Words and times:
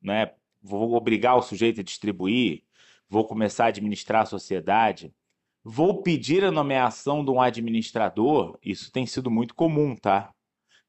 Não 0.00 0.14
é, 0.14 0.34
vou 0.62 0.94
obrigar 0.94 1.36
o 1.36 1.42
sujeito 1.42 1.80
a 1.80 1.84
distribuir, 1.84 2.64
vou 3.08 3.26
começar 3.26 3.66
a 3.66 3.68
administrar 3.68 4.22
a 4.22 4.26
sociedade, 4.26 5.12
vou 5.62 6.02
pedir 6.02 6.44
a 6.44 6.50
nomeação 6.50 7.24
de 7.24 7.30
um 7.30 7.40
administrador, 7.40 8.58
isso 8.64 8.90
tem 8.90 9.06
sido 9.06 9.30
muito 9.30 9.54
comum, 9.54 9.94
tá? 9.94 10.32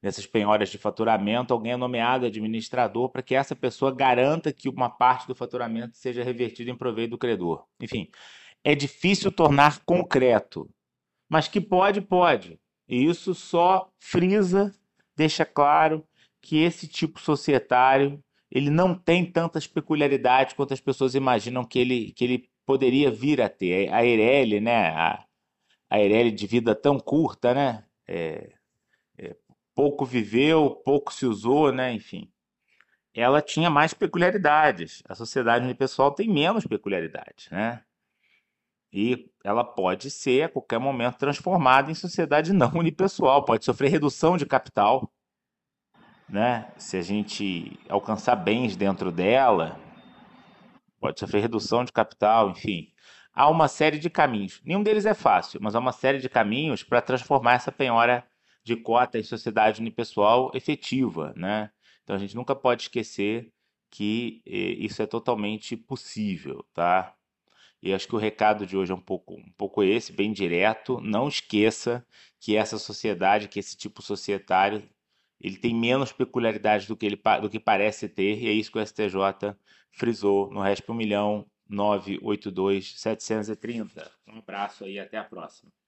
Nessas 0.02 0.26
penhoras 0.26 0.68
de 0.68 0.78
faturamento, 0.78 1.54
alguém 1.54 1.72
é 1.72 1.76
nomeado 1.76 2.26
administrador 2.26 3.08
para 3.10 3.22
que 3.22 3.36
essa 3.36 3.54
pessoa 3.54 3.94
garanta 3.94 4.52
que 4.52 4.68
uma 4.68 4.90
parte 4.90 5.28
do 5.28 5.34
faturamento 5.34 5.96
seja 5.96 6.24
revertida 6.24 6.70
em 6.70 6.76
proveito 6.76 7.10
do 7.10 7.18
credor. 7.18 7.64
Enfim, 7.80 8.10
é 8.64 8.74
difícil 8.74 9.32
tornar 9.32 9.84
concreto, 9.84 10.68
mas 11.28 11.48
que 11.48 11.60
pode, 11.60 12.00
pode. 12.00 12.60
E 12.88 13.04
isso 13.04 13.34
só 13.34 13.90
frisa, 13.98 14.74
deixa 15.16 15.44
claro 15.44 16.06
que 16.40 16.58
esse 16.58 16.86
tipo 16.86 17.20
societário 17.20 18.22
ele 18.50 18.68
não 18.68 18.94
tem 18.94 19.24
tantas 19.24 19.66
peculiaridades 19.66 20.54
quanto 20.54 20.74
as 20.74 20.80
pessoas 20.80 21.14
imaginam 21.14 21.64
que 21.64 21.78
ele, 21.78 22.12
que 22.12 22.22
ele 22.22 22.50
poderia 22.66 23.10
vir 23.10 23.40
a 23.40 23.48
ter. 23.48 23.90
A 23.90 24.04
Eireli, 24.04 24.60
né? 24.60 24.90
A, 24.90 25.24
a 25.88 25.98
Eireli 25.98 26.30
de 26.30 26.46
vida 26.46 26.74
tão 26.74 27.00
curta, 27.00 27.54
né? 27.54 27.84
É, 28.06 28.52
é, 29.16 29.34
pouco 29.74 30.04
viveu, 30.04 30.70
pouco 30.84 31.14
se 31.14 31.24
usou, 31.24 31.72
né? 31.72 31.94
Enfim. 31.94 32.30
Ela 33.14 33.40
tinha 33.40 33.70
mais 33.70 33.94
peculiaridades. 33.94 35.02
A 35.08 35.14
sociedade 35.14 35.64
unipessoal 35.64 36.12
tem 36.12 36.28
menos 36.28 36.66
peculiaridades, 36.66 37.48
né? 37.50 37.82
E 38.92 39.30
ela 39.42 39.64
pode 39.64 40.10
ser, 40.10 40.42
a 40.42 40.48
qualquer 40.48 40.78
momento, 40.78 41.16
transformada 41.16 41.90
em 41.90 41.94
sociedade 41.94 42.52
não 42.52 42.70
unipessoal, 42.76 43.44
pode 43.44 43.64
sofrer 43.64 43.90
redução 43.90 44.36
de 44.36 44.44
capital. 44.44 45.10
Né? 46.28 46.70
Se 46.76 46.96
a 46.96 47.02
gente 47.02 47.78
alcançar 47.88 48.36
bens 48.36 48.76
dentro 48.76 49.10
dela, 49.10 49.80
pode 51.00 51.18
sofrer 51.18 51.40
redução 51.40 51.84
de 51.84 51.92
capital, 51.92 52.50
enfim. 52.50 52.92
Há 53.34 53.48
uma 53.48 53.66
série 53.66 53.98
de 53.98 54.10
caminhos. 54.10 54.60
Nenhum 54.62 54.82
deles 54.82 55.06
é 55.06 55.14
fácil, 55.14 55.58
mas 55.62 55.74
há 55.74 55.78
uma 55.78 55.92
série 55.92 56.18
de 56.18 56.28
caminhos 56.28 56.82
para 56.82 57.00
transformar 57.00 57.54
essa 57.54 57.72
penhora 57.72 58.26
de 58.62 58.76
cota 58.76 59.18
em 59.18 59.22
sociedade 59.22 59.80
unipessoal 59.80 60.50
efetiva. 60.54 61.32
Né? 61.34 61.70
Então 62.04 62.14
a 62.14 62.18
gente 62.18 62.36
nunca 62.36 62.54
pode 62.54 62.82
esquecer 62.82 63.50
que 63.90 64.42
eh, 64.46 64.84
isso 64.84 65.02
é 65.02 65.06
totalmente 65.06 65.76
possível. 65.76 66.64
Tá? 66.74 67.14
E 67.82 67.92
acho 67.92 68.06
que 68.06 68.14
o 68.14 68.18
recado 68.18 68.64
de 68.64 68.76
hoje 68.76 68.92
é 68.92 68.94
um 68.94 69.00
pouco, 69.00 69.34
um 69.34 69.52
pouco 69.58 69.82
esse, 69.82 70.12
bem 70.12 70.32
direto. 70.32 71.00
Não 71.00 71.26
esqueça 71.26 72.06
que 72.38 72.56
essa 72.56 72.78
sociedade, 72.78 73.48
que 73.48 73.58
esse 73.58 73.76
tipo 73.76 74.00
societário, 74.00 74.88
ele 75.40 75.56
tem 75.56 75.74
menos 75.74 76.12
peculiaridades 76.12 76.86
do 76.86 76.96
que, 76.96 77.06
ele, 77.06 77.20
do 77.40 77.50
que 77.50 77.58
parece 77.58 78.08
ter, 78.08 78.40
e 78.40 78.46
é 78.46 78.52
isso 78.52 78.70
que 78.70 78.78
o 78.78 78.86
STJ 78.86 79.56
frisou 79.90 80.48
no 80.52 80.60
RESP 80.60 80.92
1 80.92 80.94
milhão 80.94 81.46
982 81.68 83.00
730. 83.00 84.10
Um 84.28 84.38
abraço 84.38 84.84
aí, 84.84 85.00
até 85.00 85.18
a 85.18 85.24
próxima. 85.24 85.72